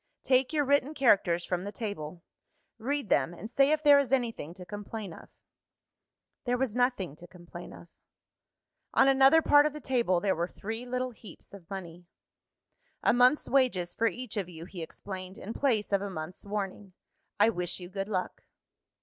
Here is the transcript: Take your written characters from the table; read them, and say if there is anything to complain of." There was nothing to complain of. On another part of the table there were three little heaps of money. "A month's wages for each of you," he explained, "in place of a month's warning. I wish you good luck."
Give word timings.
Take 0.23 0.51
your 0.51 0.65
written 0.65 0.95
characters 0.95 1.45
from 1.45 1.63
the 1.63 1.71
table; 1.71 2.23
read 2.79 3.09
them, 3.09 3.35
and 3.35 3.47
say 3.47 3.69
if 3.69 3.83
there 3.83 3.99
is 3.99 4.11
anything 4.11 4.51
to 4.55 4.65
complain 4.65 5.13
of." 5.13 5.29
There 6.45 6.57
was 6.57 6.75
nothing 6.75 7.15
to 7.17 7.27
complain 7.27 7.71
of. 7.71 7.87
On 8.95 9.07
another 9.07 9.43
part 9.43 9.67
of 9.67 9.73
the 9.73 9.79
table 9.79 10.19
there 10.19 10.35
were 10.35 10.47
three 10.47 10.87
little 10.87 11.11
heaps 11.11 11.53
of 11.53 11.69
money. 11.69 12.07
"A 13.03 13.13
month's 13.13 13.47
wages 13.47 13.93
for 13.93 14.07
each 14.07 14.37
of 14.37 14.49
you," 14.49 14.65
he 14.65 14.81
explained, 14.81 15.37
"in 15.37 15.53
place 15.53 15.91
of 15.91 16.01
a 16.01 16.09
month's 16.09 16.45
warning. 16.47 16.93
I 17.39 17.49
wish 17.49 17.79
you 17.79 17.87
good 17.87 18.09
luck." 18.09 18.41